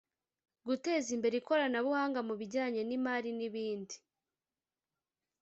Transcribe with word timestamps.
guteza 0.67 1.09
imbere 1.15 1.35
ikoranabuhanga 1.37 2.19
mu 2.27 2.33
bijyanye 2.39 2.81
n’imari 2.83 3.29
n’ibindi 3.37 3.95